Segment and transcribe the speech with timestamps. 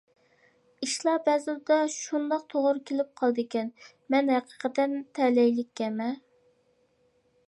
[0.85, 3.69] ئىشلار بەزىدە شۇنداق توغرا كېلىپ قالىدىكەن،
[4.15, 6.17] مەن ھەقىقەتەن تەلەيلىككەنمەن.